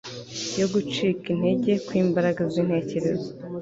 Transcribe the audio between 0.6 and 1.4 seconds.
gucika